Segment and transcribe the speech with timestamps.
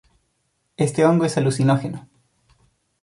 [0.77, 2.09] Este hongo es alucinógeno.